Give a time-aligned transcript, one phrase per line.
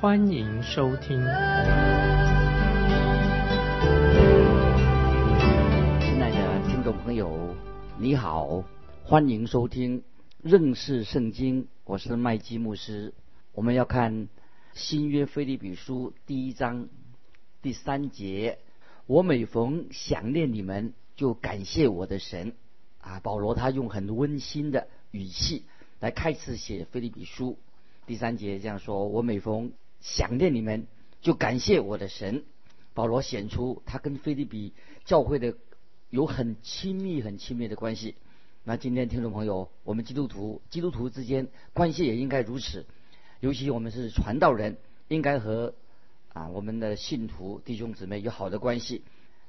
[0.00, 1.18] 欢迎收听。
[1.18, 1.28] 亲
[6.22, 7.54] 爱的听众朋友，
[7.98, 8.64] 你好，
[9.04, 10.02] 欢迎收听
[10.42, 11.68] 认识圣经。
[11.84, 13.12] 我是麦基牧师，
[13.52, 14.30] 我们要看
[14.72, 16.88] 新约菲利比书第一章
[17.60, 18.58] 第三节。
[19.04, 22.54] 我每逢想念你们，就感谢我的神。
[23.02, 25.66] 啊，保罗他用很温馨的语气
[25.98, 27.58] 来开始写菲利比书
[28.06, 30.86] 第三节，这样说：我每逢想念你们，
[31.20, 32.44] 就感谢我的神。
[32.92, 35.54] 保罗显出他跟菲利比教会的
[36.10, 38.16] 有很亲密、很亲密的关系。
[38.64, 42.84] 那今天听众朋友，我们基督徒基督徒之间关系也应该如此，
[43.38, 44.76] 尤其我们是传道人，
[45.08, 45.74] 应该和
[46.32, 49.02] 啊我们的信徒弟兄姊妹有好的关系。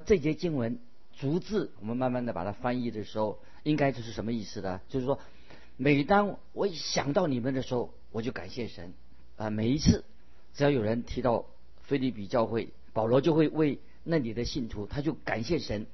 [0.06, 0.80] 这节经文
[1.18, 4.82] 逐字我们慢慢的把它翻译的时候，应该就是什么意思呢？
[4.88, 5.20] 就是说，
[5.78, 8.94] 每当我一想到你们的时候，我就感谢神
[9.36, 9.50] 啊。
[9.50, 10.06] 每一次
[10.54, 11.46] 只要有人提到
[11.82, 15.86] 菲利比教会，保罗就会为那里的信徒，他就感谢神，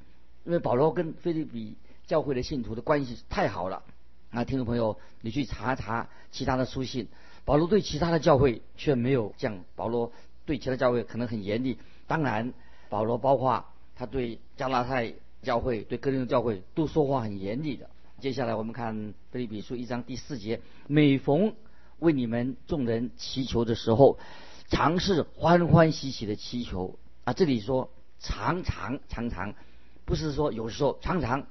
[0.45, 1.75] 因为保罗跟菲利比。
[2.08, 3.83] 教会的信徒的关系太好了
[4.31, 4.45] 啊！
[4.45, 7.09] 听众朋友，你去查查其他的书信，
[7.44, 9.66] 保罗对其他的教会却没有这样。
[9.75, 10.13] 保罗
[10.45, 12.53] 对其他教会可能很严厉，当然，
[12.88, 17.89] 保罗包括他对加拉太教会、对哥林多教会都说话很严厉的。
[18.22, 21.53] 接下来我们看菲利比书一章第四节：每逢
[22.00, 24.17] 为你们众人祈求的时候，
[24.70, 27.34] 常是欢欢喜喜的祈求啊！
[27.34, 29.53] 这里说常常常常，
[30.06, 31.47] 不是说有时候常常。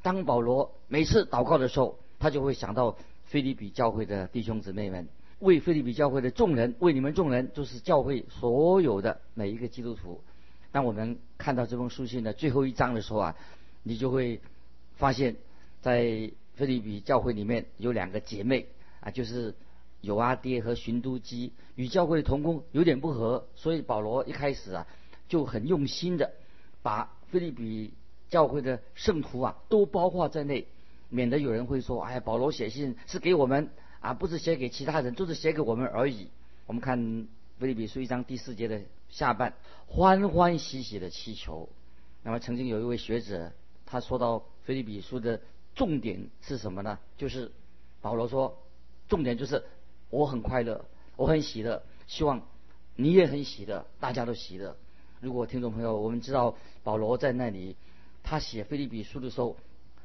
[0.00, 5.08] 当保罗每次祷告的时候，他就会想到菲利比教会的弟兄姊妹们，
[5.40, 10.22] 为菲利比教会的众人，为你们众人，就是教会所有的每一个基督徒。
[10.70, 13.36] 当我们看到这封书信的最后一章的时候啊，
[13.82, 14.40] 你就会
[14.96, 15.36] 发现，
[15.80, 18.68] 在菲利比教会里面有两个姐妹
[19.00, 19.54] 啊，就是
[20.00, 24.86] 有阿爹和寻都基与教会的同工有点不合，所以保罗一开始啊
[25.28, 26.32] 就很用心的
[26.82, 27.92] 把菲利比。
[28.30, 30.66] 教会的圣徒啊，都包括在内，
[31.08, 33.70] 免得有人会说：“哎，保罗写信是给我们
[34.00, 36.28] 啊，不是写给其他人，就是写给我们而已。”
[36.68, 37.00] 我们看
[37.58, 39.54] 《菲利比书》一章第四节的下半，
[39.86, 41.70] 欢欢喜喜的祈求。
[42.22, 43.50] 那么，曾经有一位学者，
[43.86, 45.40] 他说到《菲利比书》的
[45.74, 46.98] 重点是什么呢？
[47.16, 47.50] 就是
[48.02, 48.58] 保罗说，
[49.08, 49.64] 重点就是
[50.10, 50.84] 我很快乐，
[51.16, 52.42] 我很喜乐，希望
[52.96, 54.76] 你也很喜乐，大家都喜乐。
[55.20, 57.76] 如果听众朋友，我们知道保罗在那里。
[58.24, 59.56] 他写菲利比书的时候，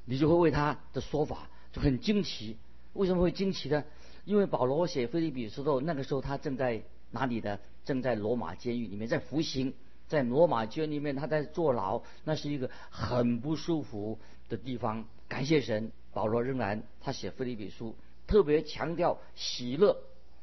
[0.06, 2.56] 你就会为他的说法就很惊奇。
[2.94, 3.84] 为什么会惊奇呢？
[4.24, 6.82] 因为保罗写菲利比书的时候，那个时候他正在
[7.12, 7.60] 哪里呢？
[7.84, 9.74] 正在罗马监狱里面在服刑，
[10.08, 15.06] 在罗马监狱里面他在坐牢，那是一个很不舒服的地方。
[15.28, 17.94] 感谢神，保罗仍然他写菲利比书，
[18.28, 19.98] 特别强调喜乐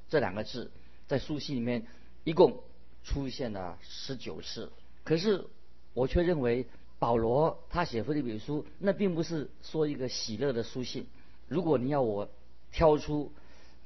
[0.09, 0.71] 这两个字，
[1.07, 1.87] 在书信里面
[2.25, 2.63] 一共
[3.05, 4.71] 出现了十九次。
[5.05, 5.47] 可是
[5.95, 6.67] 我却认为。
[7.01, 11.07] 保罗他写菲律比书，那并不是说一个喜乐的书信。
[11.49, 12.29] 如果你要我
[12.73, 13.33] 挑出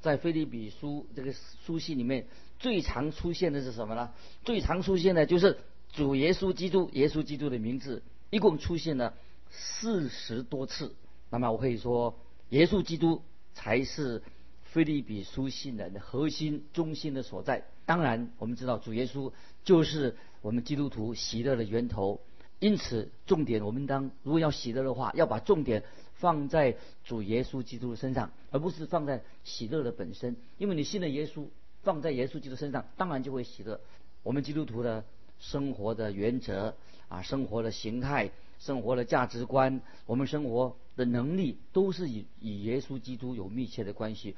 [0.01, 1.33] 在菲律比书这个
[1.65, 2.27] 书信里面
[2.59, 4.13] 最常出现的是什么呢？
[4.43, 5.59] 最常出现的就是
[5.93, 9.15] 主耶稣基督，耶稣基督的名字，一共出现了
[9.49, 10.97] 四十多次。
[11.31, 12.19] 那么我可以说，
[12.49, 13.23] 耶稣基督
[13.55, 14.23] 才是
[14.65, 17.65] 菲利比书信人的核心中心的所在。
[17.87, 19.33] 当然，我们知道主耶稣
[19.65, 22.21] 就是我们基督徒喜乐的源头。
[22.61, 25.83] 因此，重点我们当如果要喜乐的话，要把重点
[26.15, 30.37] 放在主耶稣基督的身上，而不是放在喜乐的本身。
[30.57, 31.47] 因为你信了耶稣，
[31.83, 33.81] 放在耶稣基督身上，当然就会喜乐。
[34.23, 35.05] 我们基督徒的
[35.51, 36.75] 生活的原则
[37.09, 44.35] 啊，生活的形态，生活的价值观，我们生活的能力，都是与与耶稣基督有密切的关系。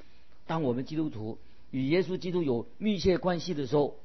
[0.46, 1.38] 当我们基督徒
[1.70, 3.96] 与耶稣基督有密切关系的时候，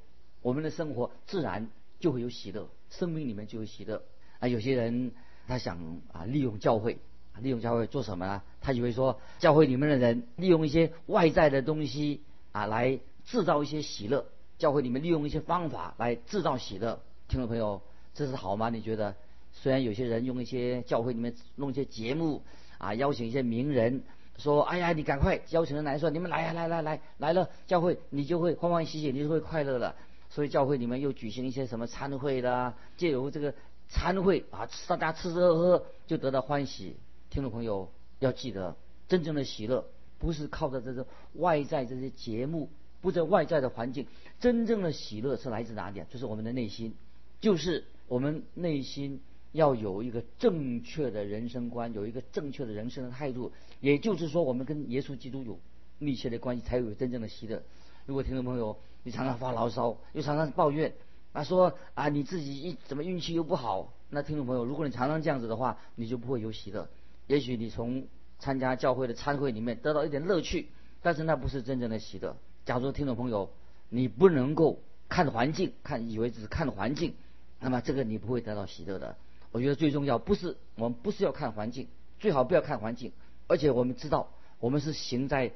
[0.42, 1.70] 我们的生活自然
[2.00, 2.70] 就会有喜乐。
[2.92, 4.04] 生命里面就有喜乐
[4.40, 4.48] 啊！
[4.48, 5.12] 有些人
[5.48, 7.00] 他想啊利用教会，
[7.40, 8.44] 利用教会做什么呢？
[8.60, 12.22] 他以为说教会里面的人利用一些外在的东西
[12.52, 14.26] 啊来制造一些喜乐，
[14.62, 17.02] 教会里面利用一些方法来制造喜乐。
[17.28, 17.82] 听众朋友，
[18.14, 18.70] 这是好吗？
[18.70, 19.16] 你觉得？
[19.54, 22.44] 虽然有些人用一些教会里面弄一些节目
[22.78, 24.04] 啊，邀请一些名人，
[24.38, 29.96] 说哎呀，你赶快邀请人来说，你们来呀，来来来来了，教会你就会欢欢喜喜，你就会快乐了。
[30.30, 33.56] 所以教会里面又举行一些什么餐会啦，借由这个
[33.90, 36.98] 餐会啊，大家吃吃喝喝就得到欢喜。
[37.32, 38.76] 听众朋友要记得，
[39.08, 39.84] 真正的喜乐
[40.20, 42.70] 不是靠着这个外在这些节目，
[43.02, 44.08] 不在外在的环境，
[44.40, 46.04] 真正的喜乐是来自哪里？
[46.10, 46.94] 就是我们的内心，
[47.40, 49.20] 就是我们内心
[49.52, 53.52] 要有一个正确的人生观，有一个正确的人生的态度。
[53.80, 55.60] 也就是说，我们跟耶稣基督有
[55.98, 57.64] 密切的关系，才有真正的喜乐。
[58.06, 60.94] 如果听众朋友你常常发牢骚，又常常抱怨，
[61.34, 66.88] 啊说啊你自己一怎么运气又不好，那听众朋友，如果你常常这样子的话，你就不会有喜乐。
[67.28, 68.06] 也许你从
[68.40, 70.70] 参加教会的参会里面得到一点乐趣，
[71.02, 72.36] 但是那不是真正的喜乐。
[72.66, 73.50] 假如听众朋友
[73.90, 74.80] 你不能够
[75.10, 77.16] 看环境，看以为只是看环境，
[77.60, 79.16] 那么这个你不会得到喜乐的。
[79.52, 81.88] 我觉得最重要不是我们不是要看环境，
[82.20, 83.12] 最好不要看环境，
[83.48, 84.30] 而且我们知道
[84.60, 85.52] 我们是行在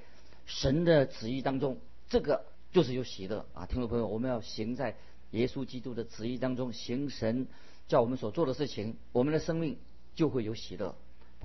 [0.46, 1.78] 神的旨意当中，
[2.10, 3.66] 这个就是有喜乐啊！
[3.66, 4.96] 听众朋友，我们要行在
[5.32, 7.48] 耶稣基督的旨意当中，行神
[7.88, 9.78] 叫我们所做的事情，我们的生命
[10.16, 10.96] 就会有喜乐。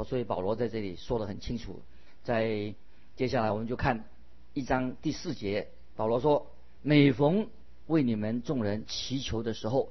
[0.05, 1.83] 所以保罗在这里说得很清楚，
[2.25, 2.75] 在
[3.17, 4.05] 接下来我们就看
[4.53, 6.47] 一章第四节，保罗说
[6.83, 7.47] ：“每逢
[7.87, 9.91] 为你们众人祈求的时候，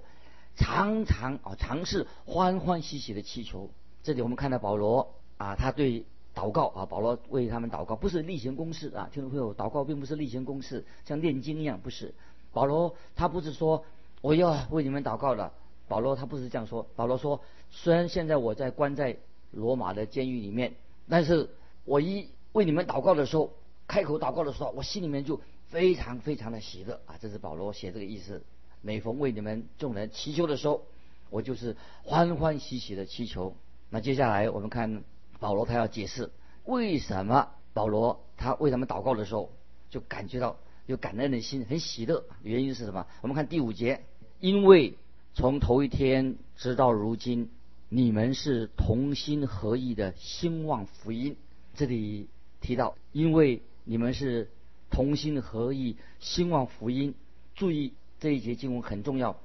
[0.58, 3.70] 常常啊，常是欢欢喜喜的祈求。”
[4.04, 6.04] 这里我们看到保罗啊，他对
[6.36, 9.10] 祷告啊，保罗为他们祷告，不是例行公事啊。
[9.14, 12.14] 听众朋友，祷告并不是例行公事，像念经一样，不是。
[12.52, 13.86] 保罗他不是说
[14.22, 15.54] 我要为你们祷告了，
[15.88, 16.86] 保罗他不是这样说。
[16.96, 17.42] 保罗说
[17.72, 19.18] ：“虽然现在我在关在。”
[19.52, 20.76] 罗马的监狱里面，
[21.08, 21.50] 但是
[21.84, 23.52] 我一为你们祷告的时候，
[23.90, 27.18] 开口祷告的时候，我心里面就非常非常的喜乐啊！
[27.20, 28.44] 这是保罗写这个意思。
[28.82, 30.86] 每逢为你们众人祈求的时候，
[31.32, 33.56] 我就是欢欢喜喜的祈求。
[33.90, 35.04] 那接下来我们看
[35.40, 36.30] 保罗他要解释
[36.66, 39.52] 为什么保罗他为什么祷告的时候
[39.90, 42.24] 就感觉到有感恩的心，很喜乐。
[42.44, 43.08] 原因是什么？
[43.22, 44.04] 我们看第五节，
[44.40, 44.94] 因为
[45.34, 47.50] 从头一天直到如今。
[47.92, 51.36] 你们是同心合意的兴旺福音。
[51.74, 52.30] 这里
[52.62, 54.48] 提到，因为你们是
[54.92, 57.16] 同心合意兴旺福音。
[57.56, 59.36] 注意这一节经文很重要，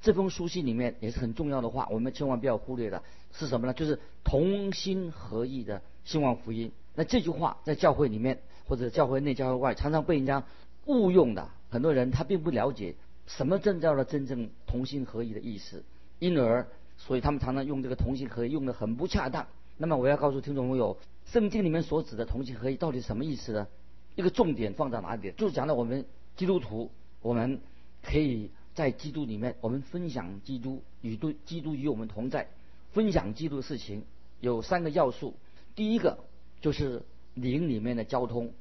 [0.00, 3.00] 这封书信里面也是很重要的话，我们千万不要忽略的
[3.30, 3.72] 是什么呢？
[3.72, 6.72] 就是同心合意的兴旺福音。
[6.96, 10.42] 那这句话在教会里面或者教会内、教会外，常常被人家
[10.86, 11.48] 误用的。
[11.70, 12.96] 很多人他并不了解
[13.28, 15.84] 什么正叫的真正同心合意的意思，
[16.18, 16.66] 因而。
[16.98, 19.46] 所以他们常常用这个同心合一用的很不恰当。
[19.76, 23.68] 那么我要告诉听众朋友，圣经里面所指的同心合一到底什么意思呢？
[24.14, 25.32] 一个重点放在哪里？
[25.32, 26.04] 就是讲到我们
[26.36, 27.60] 基督徒，我们
[28.02, 32.48] 可以在基督里面，我们分享基督与都基督与我们同在，
[32.92, 34.04] 分享基督的事情
[34.40, 35.34] 有三个要素。
[35.74, 36.18] 第一个
[36.60, 37.02] 就是
[37.34, 38.52] 灵里面的交通，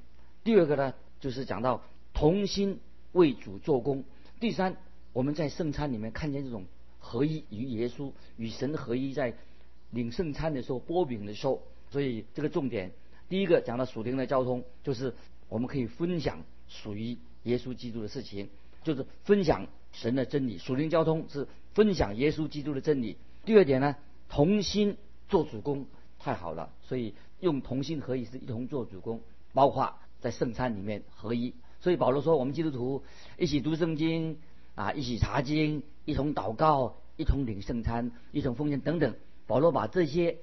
[0.43, 1.83] 第二个呢就是讲到
[2.13, 2.79] 同心
[3.11, 4.03] 为主做工，
[4.39, 4.77] 第三
[5.13, 6.65] 我们在圣餐里面看见这种。
[7.03, 9.33] 合一与耶稣与神合一，在
[9.89, 12.91] 领圣餐的时候波饼的时候，所以这个重点，
[13.27, 15.15] 第一个讲到属灵的交通，就是
[15.51, 18.47] 我们可以分享属于耶稣基督的事情，
[18.85, 20.57] 就是分享神的真理。
[20.57, 23.17] 属灵交通是分享耶稣基督的真理。
[23.43, 23.97] 第二点呢，
[24.29, 24.95] 同心
[25.27, 25.87] 做主公，
[26.19, 26.71] 太好了。
[26.81, 29.19] 所以用同心合一是一同做主公，
[29.51, 31.53] 包括在圣餐里面合一。
[31.81, 33.03] 所以保罗说，我们基督徒
[33.37, 34.37] 一起读圣经。
[34.73, 39.13] 啊，一起查经，一同祷告，一同领圣餐，一同奉献等等。
[39.45, 40.37] 保罗把这些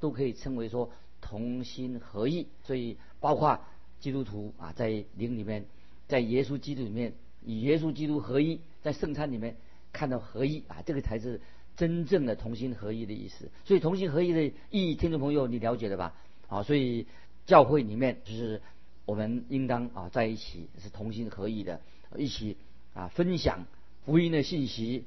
[0.00, 2.48] 都可以称为说同心合意。
[2.62, 3.60] 所以，包括
[4.04, 5.64] 基督徒啊，在灵里面，
[6.06, 7.14] 在耶稣基督里面
[7.46, 9.56] 与耶稣基督合一，在圣餐里面
[9.94, 11.40] 看到合一啊，这个才是
[11.74, 13.50] 真正的同心合一的意思。
[13.64, 16.14] 所以，同心合一的意义，听众朋友你了解了吧？
[16.48, 17.06] 啊，所以
[17.46, 18.60] 教会里面就是
[19.06, 21.80] 我们应当啊在一起是同心合意的，
[22.18, 22.58] 一起。
[22.92, 23.66] 啊，分享
[24.04, 25.04] 福音的信息，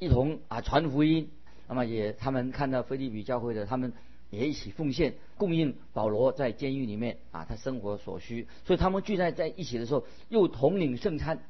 [0.00, 1.30] 一同啊传福音。
[1.68, 3.92] 那么也，他们看到菲利比教会的，他们
[4.30, 8.48] 也一起奉献，供应保罗在监狱里面啊他生活所需。
[8.64, 11.42] 所以他们聚在在一起的时候，又统领圣餐。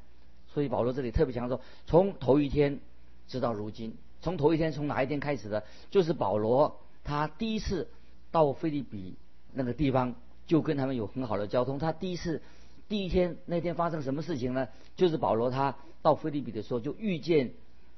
[0.53, 2.79] 所以保罗这里特别强调说，从头一天
[3.27, 5.63] 直到如今，从头一天从哪一天开始的？
[5.89, 7.87] 就是保罗他第一次
[8.31, 9.15] 到菲利比
[9.53, 10.15] 那个地方，
[10.47, 11.79] 就跟他们有很好的交通。
[11.79, 12.41] 他第一次。
[12.89, 14.67] 第一天那天发生什么事情呢？
[14.97, 17.53] 就是保罗他到菲利比的时候就遇见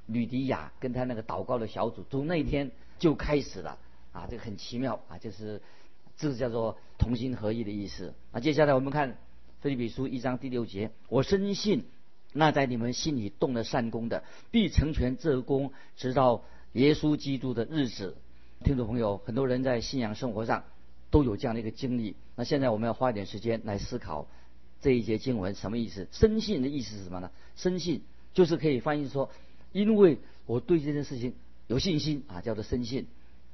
[0.06, 3.80] 吕迪亚跟他那个祷告的小组，从那一天就开始了
[4.14, 5.62] 啊，这个很奇妙啊，就是
[6.16, 8.14] 这个叫做同心合意的意思。
[8.32, 9.18] 那接下来我们看
[9.60, 11.84] 菲律比书一章第六节，我深信
[12.32, 18.16] 那在你们心里动了善功的，必成全这功，直到耶稣基督的日子。
[18.64, 20.64] 听众朋友，很多人在信仰生活上
[21.12, 22.16] 都有这样的一个经历。
[22.38, 24.28] 那现在我们要花一点时间来思考。
[24.82, 26.10] 这一节经文什么意思？
[26.12, 27.32] 深信的意思是什么呢？
[27.56, 28.02] 深信
[28.34, 29.30] 就是可以翻译说，
[29.72, 31.36] 因为我对这件事情
[31.68, 33.08] 有信心啊，叫做深信。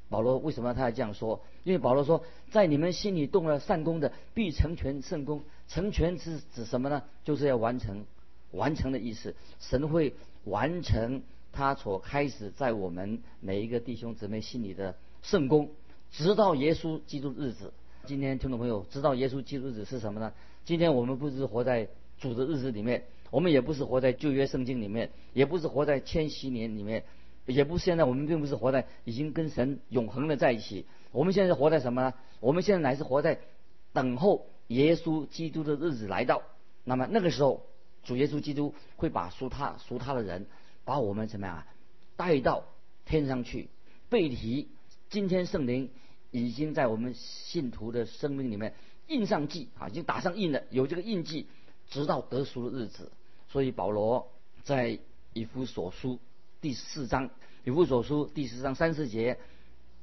[0.10, 1.40] 保罗为什么他要这样说？
[1.64, 5.44] 因为保罗说，在你们心里动了善功的，必成全圣功。
[5.68, 7.04] 成全是指什么呢？
[7.24, 8.04] 就是要完成，
[8.52, 9.36] 完成的意思。
[9.60, 15.70] 神会完成他所开始在我们每一个弟兄姊妹心里的圣功，
[16.12, 17.72] 直到耶稣基督日子。
[18.06, 20.34] 今天听众朋友知道耶稣基督日子是什么呢？
[20.66, 21.88] 今天我们不是活在
[22.18, 27.04] 主的日子里面，我们也不是活在旧约圣经里面，也不是活在千禧年里面。
[27.50, 30.86] 也不是现在，我们并不是活在已经跟神永恒的在一起。
[31.12, 32.14] 我们现在活在什么呢？
[32.40, 33.40] 我们现在乃是活在
[33.92, 36.44] 等候耶稣基督的日子来到。
[36.84, 37.66] 那么那个时候，
[38.04, 40.46] 主耶稣基督会把属他属他的人，
[40.86, 41.68] 把我们怎么样啊？
[42.16, 42.66] 带到
[43.06, 43.70] 天上去。
[44.10, 44.68] 背提，
[45.10, 45.90] 今天圣灵
[46.30, 48.76] 已经在我们信徒的生命里面
[49.08, 51.48] 印上记啊，已经打上印了，有这个印记，
[51.90, 53.12] 直到得赎的日子。
[53.48, 54.32] 所以保罗
[54.64, 55.00] 在
[55.34, 56.20] 以弗所书。
[56.62, 57.30] 第四章
[57.64, 59.38] 以弗所书第四章三四节，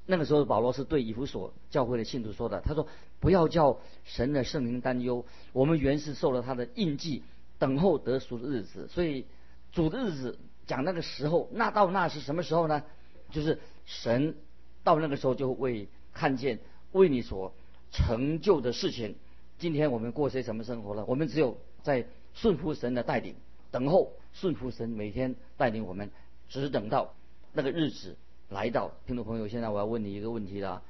[0.06, 2.62] 那个时候保罗是对以弗所教会的信徒说的。
[2.62, 2.86] 他说
[3.20, 7.22] ：“不要叫神的圣灵担忧，我们原是受了他的印记，
[7.58, 8.88] 等候得赎的日子。
[8.88, 9.26] 所以
[9.70, 12.82] 主的日子讲那个时候，那到那是什么时候呢？
[13.30, 14.34] 就是神
[14.82, 16.58] 到那个时候就会看见
[16.92, 17.52] 为你所
[17.92, 19.16] 成就的事情。
[19.58, 21.04] 今天我们过些什么生活呢？
[21.06, 23.34] 我们只有在顺服神的带领，
[23.70, 26.10] 等候顺服神每天带领我们。”
[26.49, 27.15] 只是等到
[27.53, 28.17] 那个日子
[28.49, 30.83] 来到，听众朋友，现在我要问你一个问题了：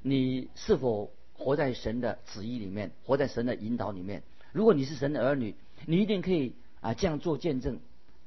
[0.00, 4.22] 你是否活在神的旨意里面，活在神的引导里面？
[4.52, 5.54] 如果你是神的儿女，
[5.86, 7.80] 你一定可以啊这样做见证。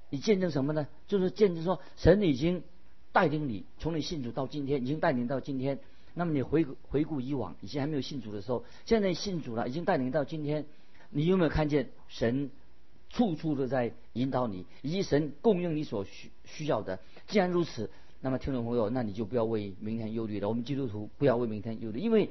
[0.10, 0.88] 你见证什么呢？
[1.08, 2.64] 就是见证说，神已经
[3.12, 5.80] 带领你从你信主到今天，已经带领到今天。
[6.14, 10.66] 那么你回回顾以往，以前还没有信主的时候，现在信主了，已经带领到今天，
[11.10, 12.52] 你有没有看见神？
[13.16, 17.00] 处处都在引导你，以及神供应你所需需要的。
[17.28, 20.50] 既然如此，那么听众朋友，那你就不要为明天忧虑了。
[20.50, 22.30] 我们基督徒不要为明天忧虑，因为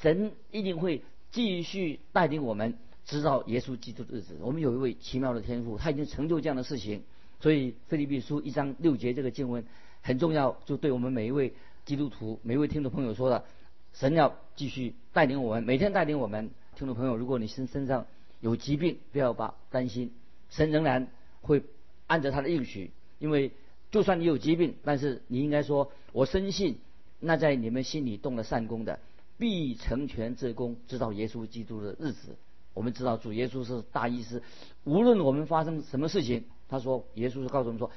[0.00, 4.36] 神一定会继续带领我们，直到耶稣基督的日子。
[4.40, 7.04] 我们有一位奇妙的天赋，他已经成就这样的事情。
[7.40, 9.64] 所以菲利比书一章六节这个经文
[10.02, 13.44] 很重要，就对我们每一位基督徒、每一位听众朋友说的：
[13.92, 16.50] 神要继续带领我们，每天带领我们。
[16.74, 18.06] 听众朋友，如果你身身上，
[18.40, 20.12] 有疾病，不要把担心，
[20.48, 21.08] 神仍然
[21.42, 21.64] 会
[22.06, 23.50] 按照他的应许，因为
[23.90, 26.78] 就算你有疾病，但是你应该说，我深信
[27.20, 29.00] 那在你们心里动了善功的，
[29.38, 32.36] 必成全这功，直到耶稣基督的日子。
[32.74, 34.42] 我们知道主耶稣是大医师，
[34.84, 37.90] 无论我们发生什么事情，他说耶稣是告诉我们说，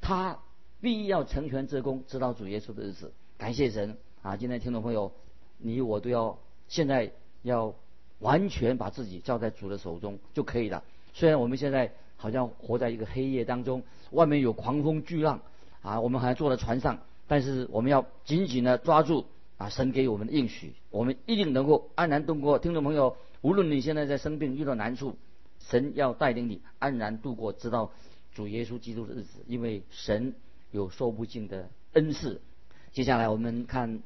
[0.00, 0.38] 他
[0.80, 3.12] 必要成全这功，直到主耶稣的日子。
[3.36, 4.36] 感谢神啊！
[4.36, 5.12] 今天听众朋友，
[5.58, 7.74] 你我都要现在要。
[8.22, 10.82] 完全把自己交在主的手中就可以了。
[11.12, 15.42] 虽然我们现在好像活在一个黑夜当中，外面有狂风巨浪，
[15.82, 19.26] 啊，我们还坐在船上，但是我们要紧紧的抓住
[19.58, 22.58] 啊神给我们的应许，我们一定能够安然度过。
[22.58, 25.16] 听众朋友，无论你现在在生病遇到难处，
[25.58, 27.90] 神要带领你安然度过，直到
[28.34, 30.34] 主耶稣基督的日子，因为神
[30.70, 32.40] 有说不尽的恩赐。
[32.92, 34.00] 接下来我们看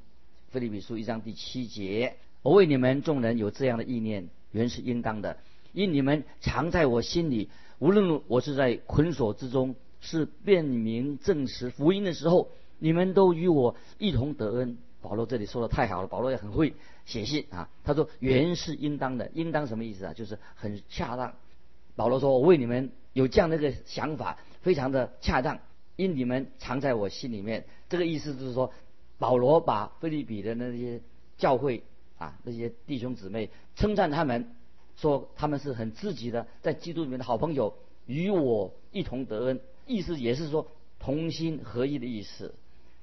[0.50, 2.16] 菲利比书一章第七节。
[2.46, 5.36] 我为你们众人有这样的意念，原是应当的，
[5.72, 7.50] 因你们常在我心里。
[7.80, 14.78] 无论我是在捆锁之中，是辨明证实福音的时候，你们都与我一同得恩。
[15.02, 16.74] 保罗这里说的太好了，保罗也很会
[17.04, 17.68] 写信啊。
[17.82, 20.12] 他说原是应当的，应当什么意思啊？
[20.12, 21.34] 就是很恰当。
[21.96, 25.58] 保罗说我为你们有这样的一个想法，非常的恰当，
[25.96, 27.64] 因你们藏在我心里面。
[27.88, 28.72] 这个意思就是说，
[29.18, 31.00] 保罗把菲利比的那些
[31.38, 31.82] 教会。
[32.18, 34.54] 啊，那些弟兄姊妹称赞他们，
[34.96, 37.74] 说他们是很自己的，在基督里面的好朋友，
[38.06, 40.66] 与我一同得恩，意思也是说
[40.98, 42.54] 同心合一的意思。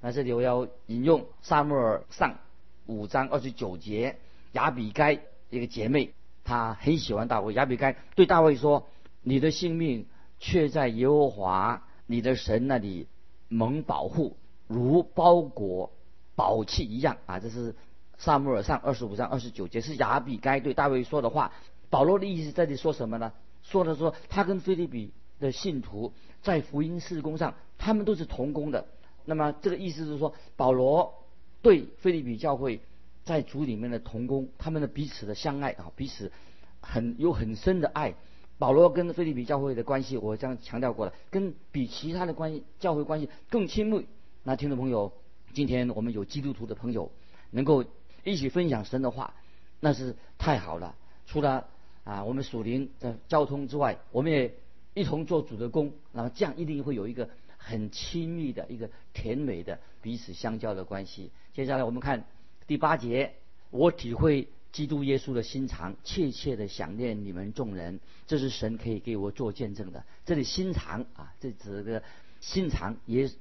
[0.02, 2.40] 那这里我要引用萨母尔上
[2.88, 4.18] 五章二十九节，
[4.54, 5.20] 雅比该
[5.52, 7.54] 一个姐妹，她很喜欢大卫。
[7.54, 8.88] 雅比该对大卫说
[9.22, 10.08] ：“你的性命
[10.40, 13.06] 却在耶和华你的神那里
[13.48, 15.92] 蒙保护，如包裹
[16.36, 17.76] 宝器一样。”啊，这是。
[18.24, 21.52] 萨母尔上二十五章二十九节是亚比该对大卫说的话。
[21.90, 23.34] 保罗的意思在这里说什么呢？
[23.64, 25.12] 说的说他跟菲利比
[25.42, 28.88] 的信徒在福音事工上，他们都是同工的。
[29.26, 31.26] 那么这个意思是说，保罗
[31.62, 32.80] 对菲利比教会
[33.26, 36.32] 在主里面的同工，他们的彼此的相爱啊，彼此
[36.80, 38.16] 很有很深的爱。
[38.58, 44.08] 保罗跟菲利比教会的关系，我这样强调过了，跟比其他的关系教会关系更亲密。
[44.44, 45.12] 那听众朋友，
[45.54, 47.12] 今天我们有基督徒的朋友
[47.52, 47.84] 能够。
[48.24, 49.34] 一起分享神的话，
[49.80, 50.96] 那是太好了。
[51.26, 51.68] 除了
[52.04, 54.54] 啊，我们属灵的交通之外，我们也
[54.94, 61.32] 一同做主的工，那么这样一定会有一个很亲密的一个甜美的彼此相交的关系。
[61.54, 62.26] 接下来我们看
[62.68, 63.36] 第八节，
[63.70, 70.04] 我体会基督耶稣的心肠，切切的想念你们众人，这是神可以给我做见证的。
[70.26, 72.04] 这里心肠啊，这指个
[72.42, 73.32] 心肠也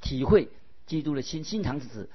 [0.00, 0.48] 体会
[0.86, 2.10] 基督的心，心肠是指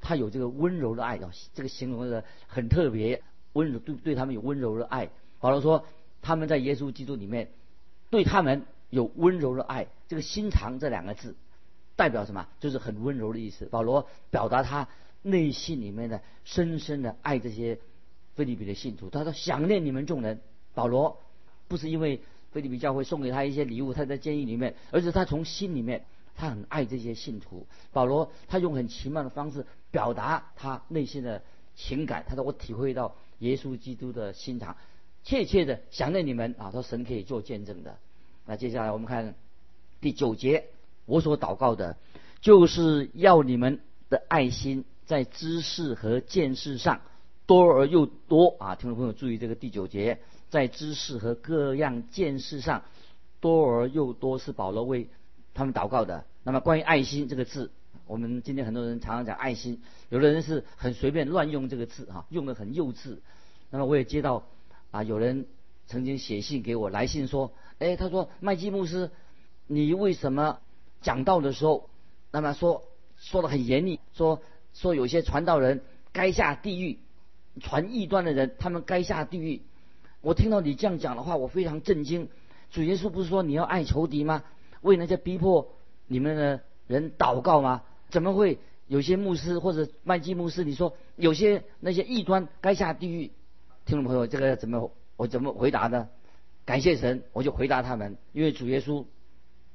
[0.00, 5.10] 他有这个温柔的爱啊，这个形容的很特别，温柔对对他们有温柔的爱。
[5.38, 5.84] 保罗说
[6.22, 7.50] 他们在耶稣基督里面
[8.10, 11.34] 对他们有温柔的爱，这个心肠这两个字
[11.96, 12.46] 代表什么？
[12.60, 13.66] 就是很温柔的意思。
[13.66, 14.88] 保罗表达他
[15.22, 17.78] 内心里面的深深的爱这些
[18.34, 20.40] 菲利比的信徒，他说想念你们众人。
[20.72, 21.20] 保罗
[21.68, 22.20] 不是因为
[22.52, 26.04] 菲利比教会送给他一些礼物，他在监狱里面，而是他从心里面
[26.40, 27.66] 他很爱这些信徒。
[27.92, 31.42] 保罗他用很奇妙的方式表达他内心的
[31.76, 34.74] 情感，他说我体会到耶稣基督的心肠。
[35.22, 36.64] 切切的想念你们啊！
[36.64, 37.98] 他说神可以做见证的。
[38.46, 39.34] 那接下来我们看
[40.00, 40.68] 第九节，
[41.04, 41.98] 我所祷告的，
[42.40, 47.02] 就是要你们的爱心在知识和见识上
[47.44, 48.76] 多而又多啊！
[48.76, 52.82] 听众朋友注意这个第九节，在知识和各样见识上
[53.40, 55.10] 多而又多，是保罗为
[55.52, 56.24] 他们祷告的。
[56.42, 57.70] 那么关于爱心这个字，
[58.06, 63.18] 我们今天很多人常常讲爱心，有的人是很随便乱用这个字啊，用的很幼稚。
[63.70, 64.44] 那么我也接到。
[64.92, 65.46] 啊，有人
[65.86, 69.12] 曾经写信给我，来信说，哎，他说麦基牧师，
[69.68, 70.58] 你为什么
[71.00, 71.88] 讲道的时候，
[72.32, 72.82] 那么说
[73.16, 74.42] 说的很严厉，说
[74.74, 76.98] 说有些传道人该下地狱，
[77.60, 79.62] 传异端的人他们该下地狱。
[80.22, 82.28] 我听到你这样讲的话，我非常震惊。
[82.72, 84.42] 主耶稣不是说你要爱仇敌吗？
[84.80, 85.70] 为那些逼迫
[86.10, 87.84] 你们的人祷告吗？
[88.08, 93.30] 怎么会有些牧师或者麦基牧师，你说有些那些异端该下地狱？
[93.84, 96.08] 听众朋友，这个怎么我怎么回答呢？
[96.64, 99.04] 感谢神，我就回答他们，因为主耶稣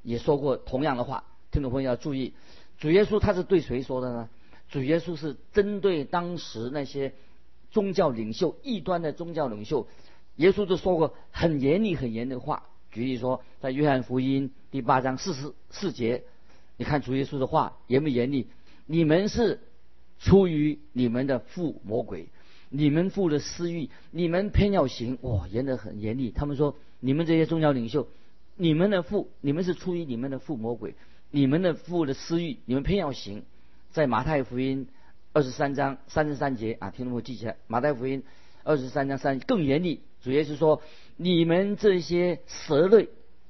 [0.04, 1.24] 也说过同样的话。
[1.52, 2.34] 听众朋友要注意，
[2.80, 4.30] 主耶稣他是对谁说的呢？
[4.68, 7.14] 主耶稣是针对当时那些
[7.72, 9.88] 宗教领袖、异端的宗教领袖，
[10.36, 12.66] 耶稣就说过很严厉、很严的话。
[12.96, 16.24] 举例说，在约翰福音第八章四十四节，
[16.78, 18.48] 你看主耶稣的话严不严厉？
[18.86, 19.60] 你们是
[20.18, 22.30] 出于你们的父魔鬼。
[22.70, 26.32] 你们父的私欲，你们偏要行，哇，严得很严厉。
[26.32, 28.08] 他们说，你们这些宗教领袖，
[28.56, 30.96] 你们的父，你们是出于你们的父魔鬼，
[31.32, 33.44] 你们的父的私欲，你们偏要行。
[33.92, 34.88] 在马太福音
[35.34, 38.24] 二十三章三十三节啊，听众朋友记起来，马太福音
[38.64, 40.82] 二十三章三更严厉，主耶稣说，
[41.18, 43.10] 你们这些蛇类、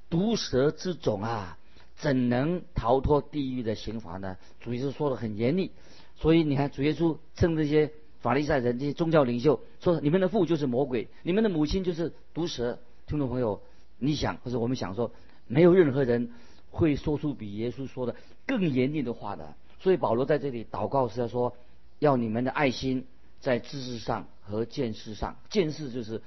[0.09, 1.57] 毒蛇之种啊，
[1.95, 4.37] 怎能逃脱地狱的刑罚呢？
[4.59, 5.71] 主耶稣说的很严厉，
[6.15, 7.91] 所以你看，主耶稣称这些。
[8.21, 13.61] 法利赛人这些宗教领袖说：“你们的父就是魔鬼，你们的母亲就是毒蛇。”听众朋友，
[13.99, 15.11] 你想或者我们想说，
[15.45, 16.31] 没有任何人
[16.71, 18.15] 会说出比耶稣说的
[18.47, 19.53] 更严厉的话的。
[19.79, 21.55] 所以保罗在这里祷告是要说：
[21.99, 23.05] 要你们的爱心
[23.39, 26.19] 在知识上和见识上，见识就是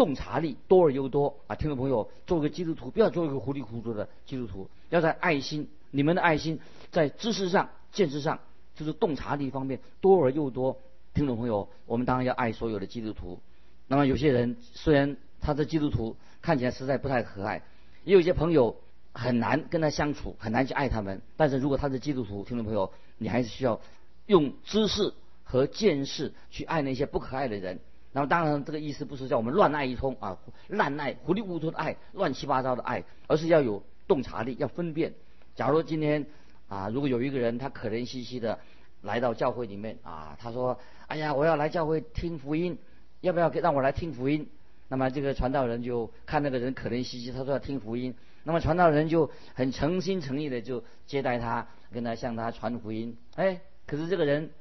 [0.00, 1.54] 洞察力多而又多啊！
[1.54, 6.58] 听众朋友，做个基督徒不要做一个糊里糊涂的基督徒，要在爱心，你们的爱心
[6.90, 8.40] 在知识上、见识上，
[8.74, 10.78] 就是洞察力方面多而又多。
[11.12, 13.40] 听众朋友，我们当然要爱所有的基督徒。
[13.88, 17.60] 那么有些人虽然他的基督徒看起来实在不太可爱，
[18.04, 18.74] 也有一些朋友
[19.12, 21.20] 很难跟他相处，很难去爱他们。
[21.36, 23.78] 但是如果他是基督徒，听众朋友，你还是需要
[24.24, 25.12] 用知识
[25.44, 27.80] 和见识去爱那些不可爱的人。
[28.12, 35.14] 那么当然这个意思不是叫我们乱爱一通啊，滥爱、糊里糊涂的爱、乱七八糟的爱，而是要有洞察力，要分辨。
[35.54, 36.26] 假如今天
[36.68, 38.58] 啊，如果有一个人他可怜兮兮的
[39.02, 40.78] 来到教会里面啊，他说。
[41.10, 42.78] 哎呀，我要来教会听福音，
[43.20, 44.48] 要不要给让我来听福音？
[44.86, 48.14] 那么这个传道人就看那个人可怜兮兮，他说要听福音。
[48.44, 53.16] 那么传道人就很诚心诚意的就接待他，跟他向他传福音。
[53.34, 54.52] 哎，可是这个人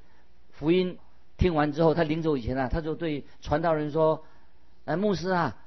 [0.49, 0.97] 福音
[1.39, 4.23] 听完之后，他临走以前啊，他就对传道人说
[4.85, 5.57] ：“哎，牧师啊，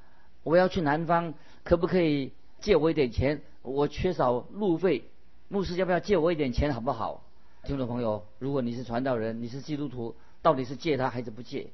[0.43, 1.33] 我要去南方，
[1.63, 2.31] 可不可以
[2.61, 3.41] 借我一点钱？
[3.63, 5.03] 我缺少路费，
[5.49, 7.25] 牧师要不要借我一点钱，好不好？”
[7.65, 10.15] 听众朋友，如果你是传道人，你是基督徒。
[10.43, 11.67] 到底是借他还是不借？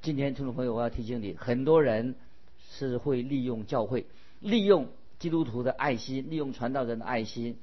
[0.00, 2.14] 今天听众朋友，我要提醒你，很多人
[2.70, 4.06] 是会利用教会、
[4.40, 7.58] 利用基督徒的爱心、利用传道人的爱心。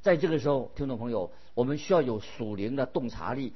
[0.00, 3.52] 在这个时候，听众朋友，我们需要有属灵的洞察力、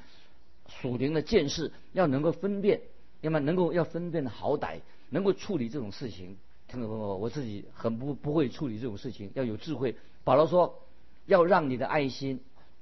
[0.69, 2.81] 属灵的见识，要能够分辨，
[3.21, 6.37] 要么能够要分辨好歹，能够处理这种事情。
[6.69, 9.97] 听众朋友，我自己很不不会处理这种事情，要有智慧。
[10.25, 10.79] 保罗说，
[11.27, 12.41] 要让你的爱心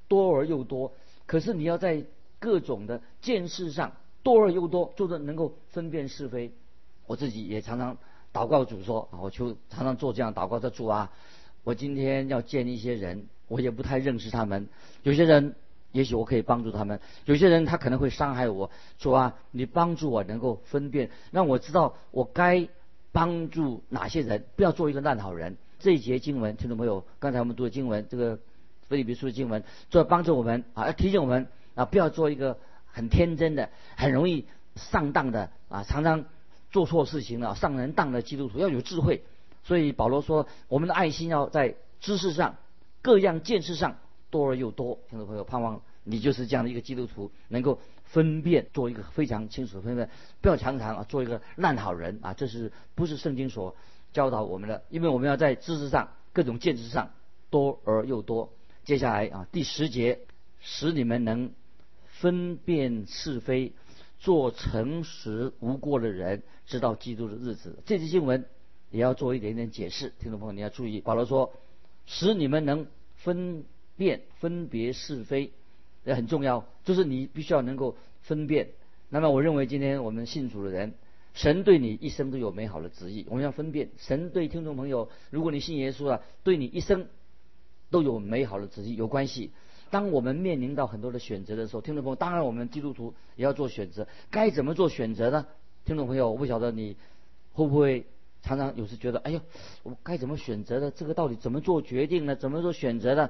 [0.08, 0.92] 多而又多，
[1.26, 2.04] 可是你要在。
[2.38, 6.52] 各种的见识上多而又多，就是能够分辨是非。
[7.06, 7.96] 我自己也常常
[8.30, 11.10] 祷告主说啊，我就常常做这样祷告的主啊，
[11.64, 14.68] 我今天要见一些人，我也不太认识他们，
[15.02, 15.54] 有些人
[15.92, 22.68] 也许我可以帮助他们，有些人他可能会伤害我，主啊，你帮助我能够分辨，让我知道我该
[23.12, 25.56] 帮助哪些人，不要做一个烂好人。
[25.78, 28.38] 这一节经文，听众朋友，刚才我们读的经文，这个
[28.88, 36.24] 菲利比书的经文，就要帮助我们啊，要提醒我们啊，不要做一个很天真的、很容易上当的啊，常常
[36.70, 39.22] 做错事情了、上人当的基督徒，要有智慧。
[39.64, 42.56] 所以保罗说，我们的爱心要在知识上、
[43.02, 43.96] 各样见识上
[44.36, 44.98] 多而又多。
[45.08, 50.10] 听众朋友，盼望你就是这样的一个基督徒，能够分辨，做一个非常清楚的分辨，
[50.42, 53.74] 不要常常啊做一个烂好人啊，这是不是圣经所？
[54.12, 57.12] 教导我们的，因为我们要在知识上、各种见识上
[57.50, 58.50] 多而又多。
[58.84, 60.20] 接下来啊，第十节，
[60.60, 61.50] 使你们能
[62.06, 63.72] 分辨是非，
[64.18, 67.78] 做诚实无过的人，知道基督的日子。
[67.84, 68.46] 这节经文
[68.90, 71.00] 也要做一点点解释，听众朋友你要注意。
[71.00, 71.52] 保罗说，
[72.06, 73.64] 使你们能分
[73.96, 75.52] 辨、分别是非，
[76.04, 78.68] 也很重要，就是你必须要能够分辨。
[79.08, 80.94] 那么，我认为今天我们信主的人。
[81.34, 83.90] 神对你一生都有美好的旨意，我们要分辨。
[83.98, 87.08] 神对听众朋友，如果你信耶稣了，对你一生
[87.90, 89.50] 都有美好的旨意，有关系。
[89.90, 95.46] 当我们面临到很多的选择的时候，听众朋友，当然我们基督徒也要做选择，该怎么做选择呢？
[95.84, 96.96] 听众朋友，我不晓得你
[97.52, 98.06] 会不会
[98.40, 99.42] 常常有时觉得，哎呦，
[99.82, 100.90] 我该怎么选择呢？
[100.90, 102.34] 这个到底怎么做决定呢？
[102.34, 103.28] 怎么做选择呢？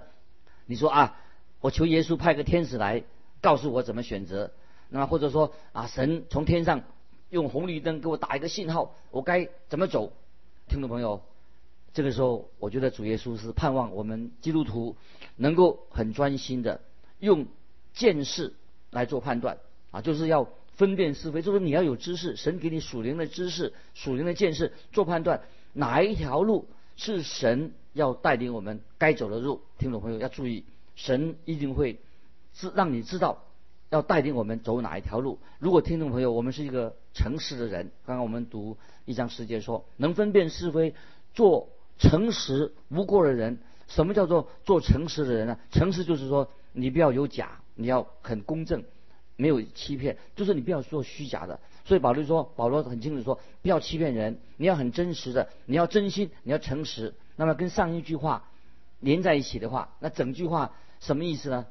[0.67, 1.17] 你说啊，
[1.61, 3.03] 我求耶稣派个天使来
[3.41, 4.53] 告诉我怎么选择，
[4.91, 6.83] 那或者说啊，神从天上。
[7.29, 10.13] 用红绿灯给我打一个信号，我该怎么走？
[10.69, 11.23] 听众朋友，
[11.93, 14.95] 这个时候我觉得主耶稣是盼望我们基督徒
[15.35, 16.81] 能够很专心的
[17.19, 17.47] 用
[17.93, 18.55] 见识
[18.91, 19.59] 来做判断
[19.91, 29.63] 啊，就是要分辨是非，就是你要有知识，神给你属灵的知识、属灵的见识做判断，哪一条路是神要带领我们该走的路？
[29.79, 31.99] 听众朋友要注意，神一定会
[32.53, 33.43] 知让你知道。
[33.89, 35.39] 要带领我们走哪一条路？
[35.61, 40.93] 如果听众朋友，我们是一个诚实的人，刚刚我们读一章时间说，能分辨是非，
[41.35, 43.59] 做诚实无过的人。
[43.87, 45.59] 什么叫做做诚实的人呢？
[45.71, 48.83] 诚实就是说，你不要有假，你要很公正，
[49.37, 51.61] 没有欺骗，就是你不要做虚假的。
[51.85, 57.15] 所以保罗说，保罗很清楚说，不要欺骗人，你要很真实的，你要真心，你要诚实。
[57.37, 58.49] 那么跟上一句话
[59.01, 61.67] 连在一起的话，那整句话什么意思呢？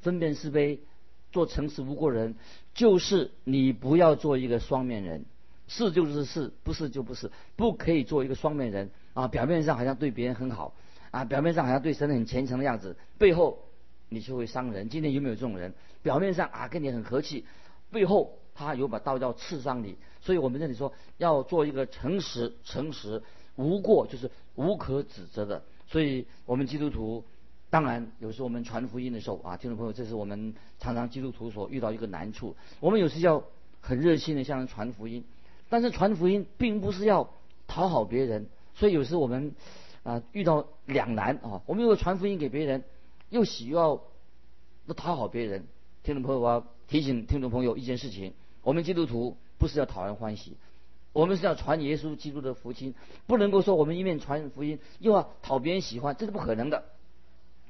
[0.00, 0.80] 分辨是非。
[1.32, 2.36] 做诚实无过人，
[2.72, 5.26] 就是你不要做一个双面人，
[5.66, 9.28] 是就是是，不是就不是，不可以做一个双面人啊！
[9.28, 10.72] 表面上好像对别人很好
[11.10, 13.58] 啊，表面上好像对神很虔诚的样子，背后
[14.08, 14.88] 你就会伤人。
[14.88, 15.74] 今天有没有这种人？
[16.02, 17.44] 表面上啊跟你很和气，
[17.90, 19.98] 背后他有把刀要刺伤你。
[20.22, 23.22] 所以我们这里说要做一个诚实、诚实
[23.56, 25.62] 无过，就是无可指责的。
[25.88, 27.24] 所以我们基督徒。
[27.68, 32.54] 当然，有时候我们传福音的时候啊，听众朋友，这是我们常常基督徒所遇到一个难处。
[32.78, 33.42] 我们有时要
[33.80, 35.24] 很热心的向人传福音，
[35.68, 37.28] 但是传福音并不是要
[37.66, 39.52] 讨好别人，所以有时我们
[40.04, 41.60] 啊遇到两难啊。
[41.66, 42.84] 我们如果传福音给别人，
[43.30, 44.00] 又喜要
[44.86, 45.66] 不讨好别人，
[46.04, 50.56] 听众朋友，我要提醒听众朋友一件事情：我们基督徒不是要讨人欢喜，
[51.16, 52.94] 我们是要传耶稣基督的福音，
[53.26, 56.84] 不能够说我们一面传福音又要讨别人喜欢，这是不可能的。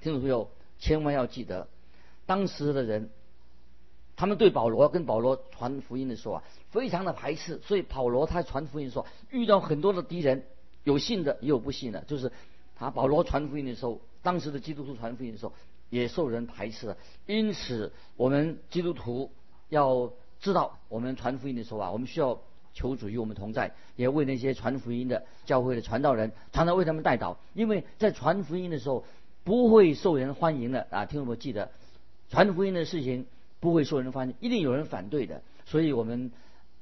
[0.01, 1.69] 听众朋友，千万要记得，
[2.27, 3.09] 当时的人，
[4.17, 7.61] 他们对保罗跟保罗传福音的时候啊，非常的排斥。
[7.63, 10.45] 所以保罗他传福音的时候，遇到很多的敌人，
[10.83, 12.01] 有信的也有不信的。
[12.01, 12.33] 就是
[12.75, 15.53] 他保罗传福音的时候，当时的基督徒传福音的时候，
[15.89, 16.97] 也受人排斥。
[17.27, 19.31] 因此，我们基督徒
[19.69, 22.41] 要知道，我们传福音的时候啊，我们需要
[22.77, 27.37] 求主与我们同在，也为那些传福音的教会的传道人，常常为他们代祷。
[27.55, 29.03] 因为在传福音的时候，
[29.45, 31.07] 不会受人欢迎的啊！
[31.07, 31.71] 听众朋友记得，
[32.29, 33.27] 传福音的事情
[33.61, 35.41] 不会受人欢迎，一定有人反对的。
[35.65, 36.31] 所以我们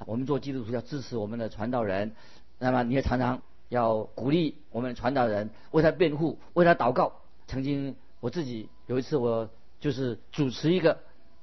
[0.05, 2.11] 我们做基督徒要支持我们的传道人，
[2.59, 7.13] 那么你也常常要鼓励我们传道人，为他辩护，为他祷告。
[7.47, 10.99] 曾经我自己有一次，我就是主持一个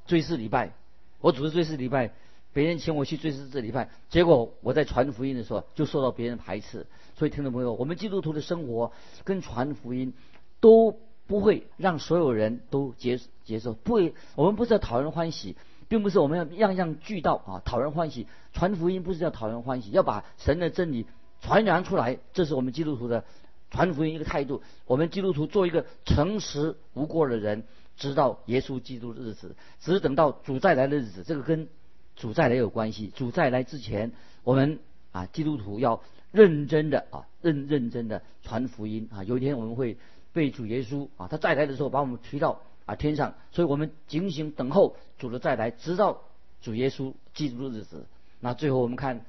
[0.05, 0.73] 追思礼拜，
[1.21, 2.11] 我主持追思礼拜，
[2.53, 6.85] 别人请我去追思这礼拜，结果我在传福音的时候就受到别人排斥。
[7.15, 8.91] 所以听众朋友，我们基督徒的生活
[9.23, 10.13] 跟传福音
[10.59, 10.99] 都。
[11.27, 14.15] 不会让所有人都接接受，不会。
[14.35, 15.55] 我们不是要讨人欢喜，
[15.87, 18.27] 并不是我们要样样俱到啊，讨人欢喜。
[18.51, 21.05] 传福音不是要讨人欢喜，要把神的真理
[21.39, 23.23] 传扬出来，这是我们基督徒的
[23.69, 24.61] 传福音一个态度。
[24.85, 27.63] 我们基督徒做一个诚实无过的人，
[27.95, 31.69] 直到耶稣基督的日子，只等到主再来的日子，这个跟
[32.15, 33.11] 主再来有关系。
[33.15, 34.11] 主再来之前，
[34.43, 34.79] 我们
[35.11, 39.23] 啊，基督徒要认真的啊，认认真的传福音啊。
[39.23, 39.97] 有一天我们会
[40.33, 46.21] 被主耶稣啊，他再来的时候把我们提到啊天上，所以我们警醒等候主的再来，直到
[46.61, 48.05] 主耶稣基督的日子。
[48.39, 49.25] 那最后我们看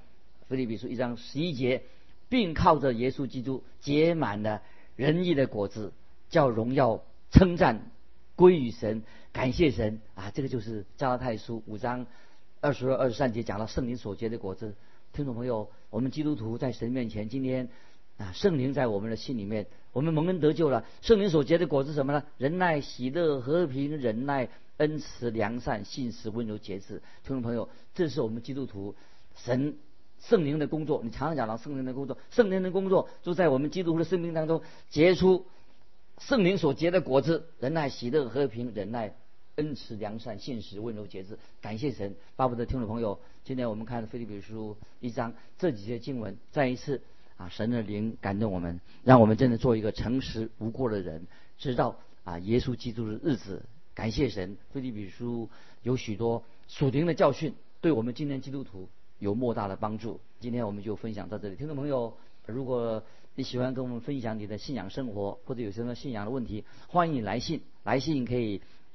[0.49, 1.83] 腓立比书一章十一节，
[2.29, 4.62] 并靠着耶稣基督结满了
[4.97, 5.92] 仁义的果子，
[6.31, 7.90] 叫荣耀称赞
[8.37, 10.31] 归于神，感谢神啊！
[10.31, 12.07] 这个就是加拉太书五章
[12.62, 14.77] 二十二、二十三节讲到圣灵所结的果子。
[15.12, 17.68] 听众朋友，我们基督徒在神面前，今天
[18.18, 20.85] 啊，圣灵在我们的心里面，我们蒙恩得救了。
[21.01, 22.22] 圣灵所结的果子什么呢？
[22.38, 27.03] 仁爱、喜乐、和平、忍耐、恩慈、良善、信实、温柔、节制。
[27.25, 28.94] 听众朋友，这是我们基督徒
[29.35, 29.77] 神
[30.20, 31.01] 圣灵的工作。
[31.03, 35.46] 你常常讲到圣灵的工作，圣灵的工作就在我们基督徒的生命当中结出
[36.18, 39.16] 圣灵所结的果子：仁爱、喜乐、和平、忍耐。
[39.57, 42.15] 恩慈、良善、信实、温柔、节制，感谢神。
[42.37, 47.03] 巴不得听众朋友，今天我们看《菲利比书》一章这几节经文，再一次
[47.37, 51.27] 啊，神的灵感动我们，让我们真的做一个诚实无过的人，
[51.59, 53.62] 知道啊，耶稣基督的日子。
[53.95, 55.51] 感谢神，《菲利比书》
[55.83, 58.88] 有许多属灵的教训，对我们今天基督徒
[59.19, 60.19] 有莫大的帮助。
[60.41, 61.57] 今天我们就分享到这里。
[61.57, 63.03] 听众朋友，如果
[63.35, 68.62] 你喜欢跟我们分享你的信仰生活，或者有什么信仰的问题，欢迎你来信，来信可以。